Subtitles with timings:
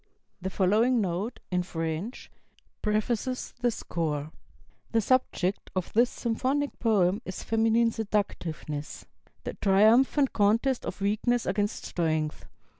[0.41, 2.31] The following note, in French,
[2.81, 4.31] prefaces the score:
[4.93, 9.05] "The subject of this symphonic poem is feminine seductiveness,
[9.43, 12.47] the triumphant contest of weakness against strength.